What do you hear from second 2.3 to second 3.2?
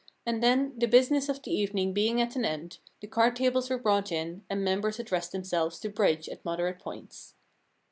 an end, the